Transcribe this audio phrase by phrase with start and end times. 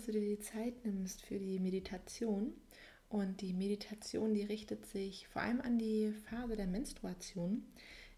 [0.00, 2.54] Dass du dir die Zeit nimmst für die Meditation.
[3.10, 7.64] Und die Meditation, die richtet sich vor allem an die Phase der Menstruation,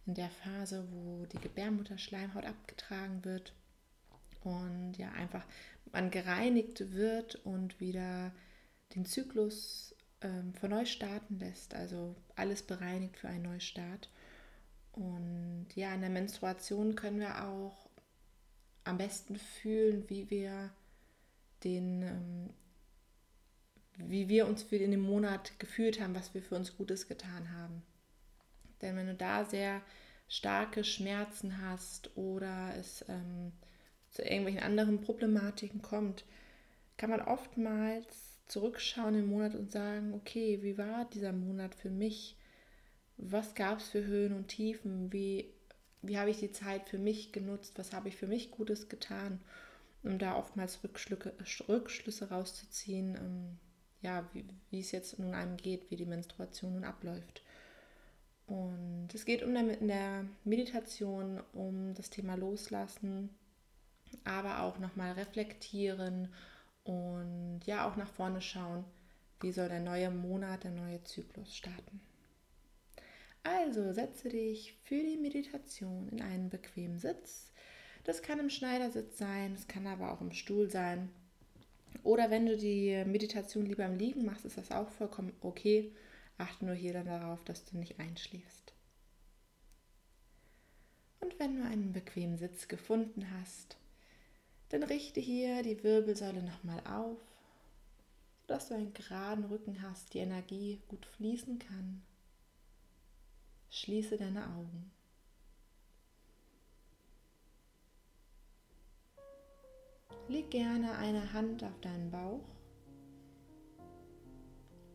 [0.06, 3.52] in der Phase, wo die Gebärmutterschleimhaut abgetragen wird
[4.44, 5.44] und ja einfach
[5.92, 8.32] man gereinigt wird und wieder
[8.94, 14.08] den Zyklus ähm, von neu starten lässt, also alles bereinigt für einen Neustart.
[14.92, 17.88] Und ja, in der Menstruation können wir auch
[18.84, 20.70] am besten fühlen, wie wir
[21.64, 22.50] den, ähm,
[23.96, 27.82] wie wir uns für dem Monat gefühlt haben, was wir für uns Gutes getan haben.
[28.80, 29.82] Denn wenn du da sehr
[30.28, 33.52] starke Schmerzen hast oder es ähm,
[34.10, 36.24] zu irgendwelchen anderen Problematiken kommt,
[36.96, 42.36] kann man oftmals zurückschauen im Monat und sagen, okay, wie war dieser Monat für mich?
[43.16, 45.12] Was gab es für Höhen und Tiefen?
[45.12, 45.52] Wie,
[46.02, 47.78] wie habe ich die Zeit für mich genutzt?
[47.78, 49.40] Was habe ich für mich Gutes getan?
[50.02, 53.58] Um da oftmals Rückschlüsse, rauszuziehen, ähm,
[54.00, 57.42] ja, wie, wie es jetzt nun einem geht, wie die Menstruation nun abläuft.
[58.46, 63.30] Und es geht um der, in der Meditation um das Thema Loslassen,
[64.24, 66.28] aber auch nochmal reflektieren
[66.84, 68.84] und ja auch nach vorne schauen,
[69.40, 72.00] wie soll der neue Monat, der neue Zyklus starten.
[73.44, 77.51] Also setze dich für die Meditation in einen bequemen Sitz
[78.04, 81.10] das kann im Schneidersitz sein, es kann aber auch im Stuhl sein.
[82.02, 85.92] Oder wenn du die Meditation lieber im Liegen machst, ist das auch vollkommen okay.
[86.38, 88.72] Achte nur hier dann darauf, dass du nicht einschläfst.
[91.20, 93.76] Und wenn du einen bequemen Sitz gefunden hast,
[94.70, 97.18] dann richte hier die Wirbelsäule nochmal auf,
[98.40, 102.02] sodass du einen geraden Rücken hast, die Energie gut fließen kann.
[103.70, 104.90] Schließe deine Augen.
[110.32, 112.48] Leg gerne eine Hand auf deinen Bauch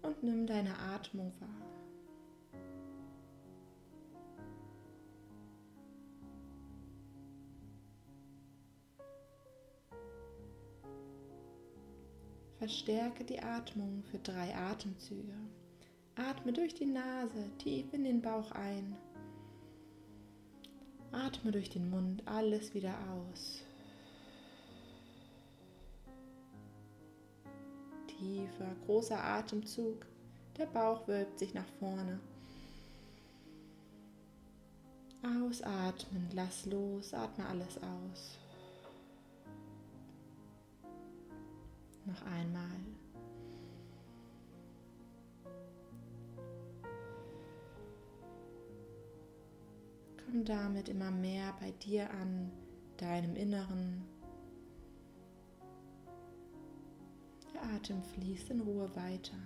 [0.01, 1.47] und nimm deine Atmung wahr.
[12.57, 15.37] Verstärke die Atmung für drei Atemzüge.
[16.15, 18.97] Atme durch die Nase tief in den Bauch ein.
[21.11, 23.66] Atme durch den Mund alles wieder aus.
[28.17, 30.05] Tiefer, großer Atemzug.
[30.57, 32.19] Der Bauch wölbt sich nach vorne.
[35.23, 38.37] Ausatmen, lass los, atme alles aus.
[42.05, 42.79] Noch einmal.
[50.25, 52.51] Komm damit immer mehr bei dir an,
[52.97, 54.03] deinem Inneren,
[57.75, 59.37] Atem fließt in Ruhe weiter.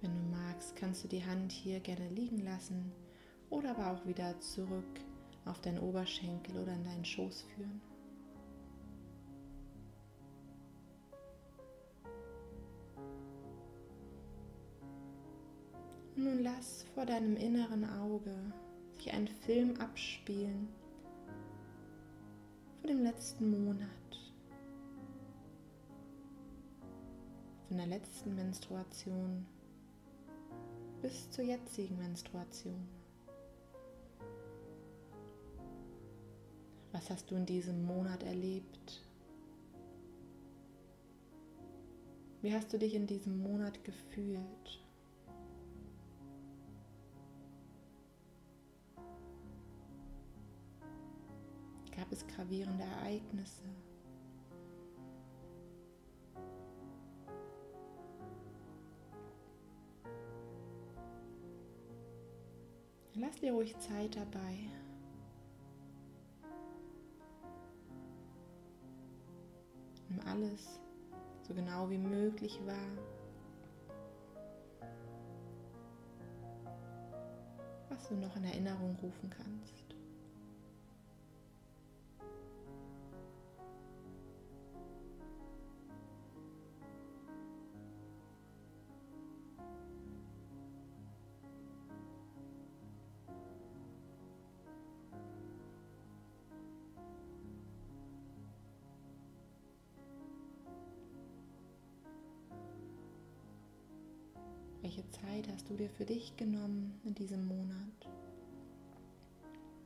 [0.00, 2.92] Wenn du magst, kannst du die Hand hier gerne liegen lassen
[3.50, 5.00] oder aber auch wieder zurück
[5.44, 7.80] auf deinen Oberschenkel oder in deinen Schoß führen.
[16.16, 18.34] Nun lass vor deinem inneren Auge
[18.96, 20.68] sich ein Film abspielen
[22.84, 23.88] von dem letzten Monat,
[27.66, 29.46] von der letzten Menstruation
[31.00, 32.86] bis zur jetzigen Menstruation.
[36.92, 39.02] Was hast du in diesem Monat erlebt?
[42.42, 44.83] Wie hast du dich in diesem Monat gefühlt?
[52.44, 53.62] Gravierende Ereignisse?
[63.14, 64.58] Lass dir ruhig Zeit dabei.
[70.08, 70.80] Nimm alles
[71.46, 72.76] so genau wie möglich wahr.
[77.88, 79.83] was du noch in Erinnerung rufen kannst.
[104.94, 108.08] Welche Zeit hast du dir für dich genommen in diesem Monat?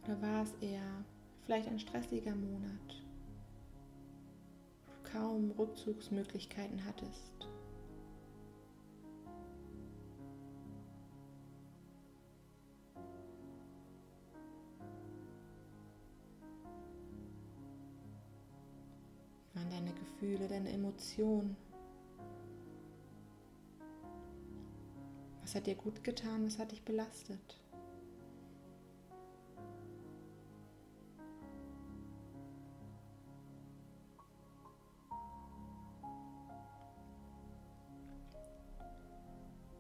[0.04, 1.02] Oder war es eher
[1.46, 3.02] vielleicht ein stressiger Monat,
[4.84, 7.48] wo du kaum Rückzugsmöglichkeiten hattest?
[19.54, 21.56] Waren deine Gefühle, deine Emotionen?
[25.48, 26.44] Was hat dir gut getan?
[26.44, 27.58] Was hat dich belastet?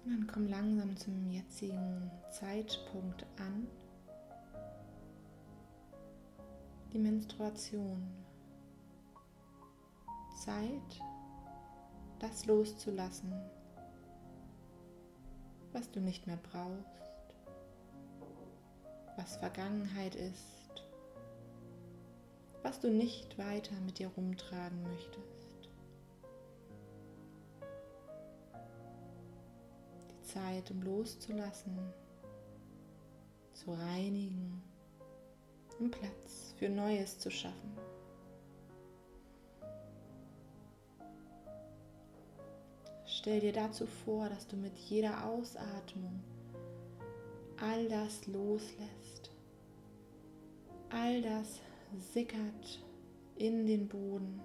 [0.06, 3.68] Und dann komm langsam zum jetzigen Zeitpunkt an.
[6.94, 8.08] Die Menstruation.
[10.42, 11.02] Zeit,
[12.20, 13.34] das loszulassen,
[15.72, 17.34] was du nicht mehr brauchst,
[19.16, 20.84] was Vergangenheit ist,
[22.62, 25.68] was du nicht weiter mit dir rumtragen möchtest.
[30.10, 31.78] Die Zeit, um loszulassen,
[33.54, 34.62] zu reinigen,
[35.78, 37.77] um Platz für Neues zu schaffen.
[43.18, 46.20] Stell dir dazu vor, dass du mit jeder Ausatmung
[47.60, 49.32] all das loslässt.
[50.90, 51.58] All das
[52.14, 52.80] sickert
[53.34, 54.40] in den Boden.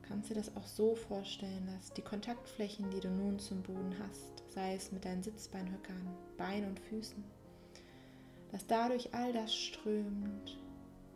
[0.00, 4.42] Kannst dir das auch so vorstellen, dass die Kontaktflächen, die du nun zum Boden hast,
[4.54, 7.22] sei es mit deinen Sitzbeinhöckern, Beinen und Füßen,
[8.52, 10.58] dass dadurch all das strömt,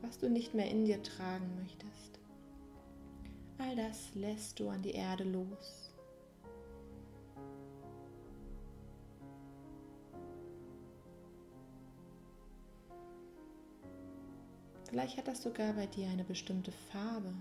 [0.02, 2.18] was du nicht mehr in dir tragen möchtest.
[3.58, 5.93] All das lässt du an die Erde los.
[14.88, 17.34] Vielleicht hat das sogar bei dir eine bestimmte Farbe.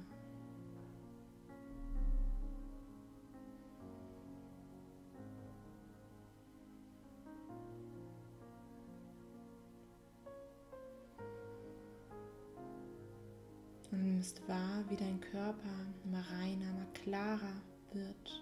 [14.17, 15.69] Nimmst wahr, wie dein Körper
[16.03, 17.61] immer reiner, immer klarer
[17.93, 18.41] wird,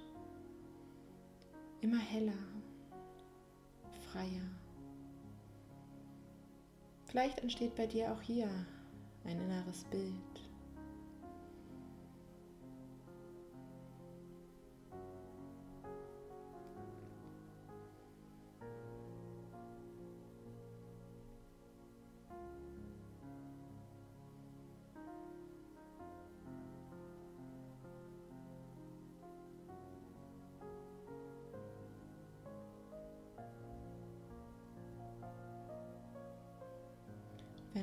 [1.82, 2.32] immer heller,
[4.10, 4.50] freier.
[7.08, 8.48] Vielleicht entsteht bei dir auch hier
[9.26, 10.35] ein inneres Bild.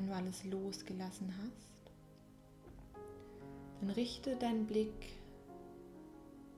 [0.03, 1.93] Wenn du alles losgelassen hast,
[3.79, 5.13] dann richte deinen Blick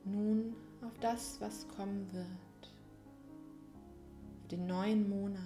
[0.03, 2.73] nun auf das, was kommen wird,
[4.41, 5.39] auf den neuen Monat.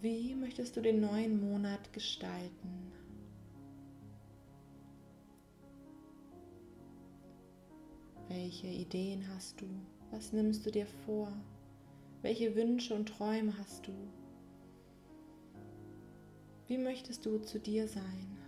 [0.00, 2.92] Wie möchtest du den neuen Monat gestalten?
[8.28, 9.66] Welche Ideen hast du?
[10.10, 11.32] Was nimmst du dir vor?
[12.22, 13.92] Welche Wünsche und Träume hast du?
[16.66, 18.38] Wie möchtest du zu dir sein?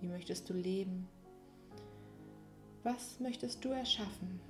[0.00, 1.08] Wie möchtest du leben?
[2.84, 4.40] Was möchtest du erschaffen?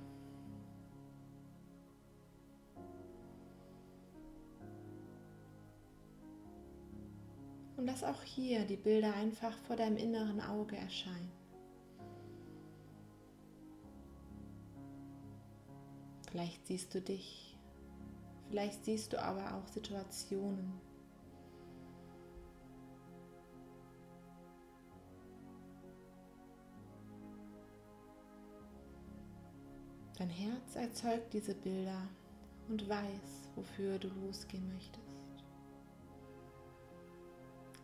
[7.77, 11.31] Und lass auch hier die Bilder einfach vor deinem inneren Auge erscheinen.
[16.29, 17.52] Vielleicht siehst du dich
[18.49, 20.79] Vielleicht siehst du aber auch Situationen.
[30.17, 32.07] Dein Herz erzeugt diese Bilder
[32.69, 35.03] und weiß, wofür du losgehen möchtest.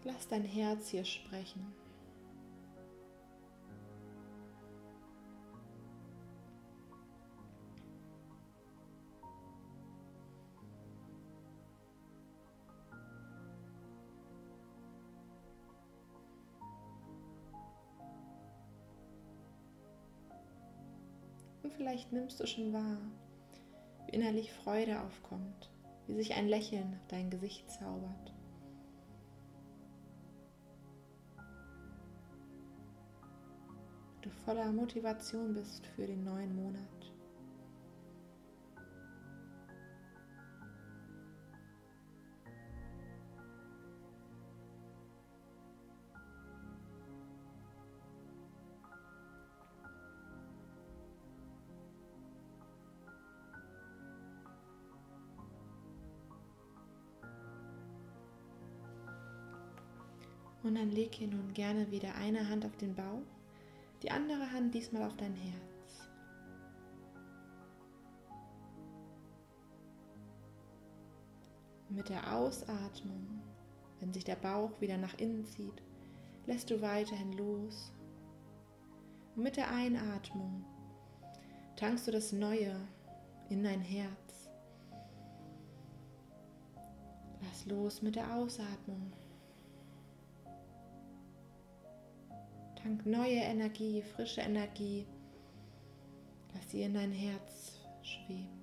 [0.03, 1.73] Lass dein Herz hier sprechen.
[21.69, 22.97] Und vielleicht nimmst du schon wahr,
[24.07, 25.69] wie innerlich Freude aufkommt,
[26.07, 28.33] wie sich ein Lächeln auf dein Gesicht zaubert.
[34.23, 36.98] Du voller Motivation bist für den neuen Monat.
[60.63, 63.23] Und dann leg hier nun gerne wieder eine Hand auf den Bauch,
[64.03, 65.69] die andere Hand diesmal auf dein Herz.
[71.89, 73.41] mit der Ausatmung,
[73.99, 75.81] wenn sich der Bauch wieder nach innen zieht,
[76.45, 77.91] lässt du weiterhin los.
[79.35, 80.63] Und mit der Einatmung
[81.75, 82.75] tankst du das Neue
[83.49, 84.49] in dein Herz.
[87.41, 89.11] Lass los mit der Ausatmung.
[92.81, 95.05] Tank neue Energie, frische Energie.
[96.53, 98.58] Lass sie in dein Herz schweben.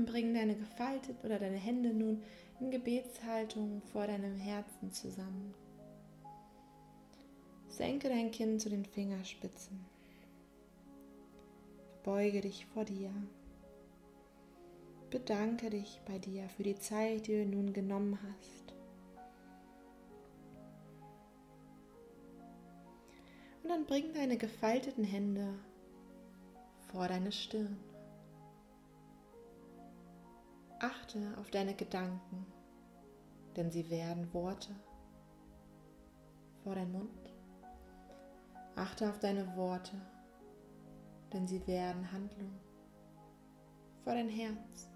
[0.00, 2.22] Dann bring deine gefaltet oder deine Hände nun
[2.58, 5.54] in Gebetshaltung vor deinem Herzen zusammen.
[7.68, 9.84] Senke dein Kinn zu den Fingerspitzen.
[12.02, 13.10] Beuge dich vor dir.
[15.10, 18.74] Bedanke dich bei dir für die Zeit, die du nun genommen hast.
[23.62, 25.54] Und dann bring deine gefalteten Hände
[26.90, 27.89] vor deine Stirn.
[30.82, 32.46] Achte auf deine Gedanken,
[33.54, 34.74] denn sie werden Worte
[36.64, 37.34] vor dein Mund.
[38.76, 40.00] Achte auf deine Worte,
[41.34, 42.58] denn sie werden Handlung
[44.04, 44.90] vor dein Herz.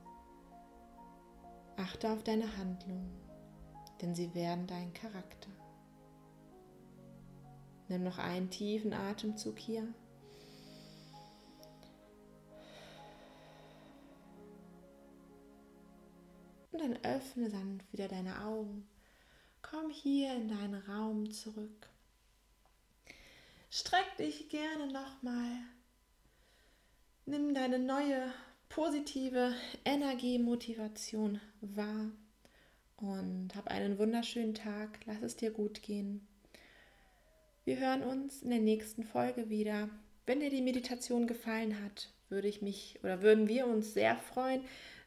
[1.77, 3.07] Achte auf deine Handlung,
[4.01, 5.51] denn sie werden dein Charakter.
[7.89, 9.87] Nimm noch einen tiefen Atemzug hier.
[16.75, 18.85] Und dann öffne sanft wieder deine Augen.
[19.63, 21.89] Komm hier in deinen Raum zurück.
[23.71, 25.53] Streck dich gerne nochmal.
[27.27, 28.33] Nimm deine neue
[28.69, 29.55] positive
[29.85, 32.11] Energiemotivation wahr
[32.97, 34.99] und hab einen wunderschönen Tag.
[35.05, 36.27] Lass es dir gut gehen.
[37.65, 39.91] Wir hören uns in der nächsten Folge wieder.
[40.27, 44.65] Wenn dir die Meditation gefallen hat, würde ich mich oder würden wir uns sehr freuen,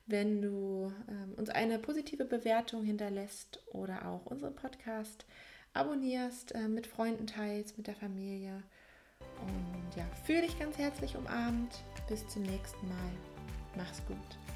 [0.07, 5.25] wenn du ähm, uns eine positive Bewertung hinterlässt oder auch unseren Podcast
[5.73, 8.63] abonnierst, äh, mit Freunden teilst, mit der Familie.
[9.41, 11.83] Und ja, fühle dich ganz herzlich umarmt.
[12.07, 13.11] Bis zum nächsten Mal.
[13.75, 14.46] Mach's gut.